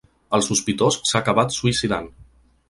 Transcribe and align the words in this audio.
El 0.37 0.43
sospitós 0.45 0.97
s’ha 1.11 1.19
acabat 1.21 1.55
suïcidant. 1.59 2.09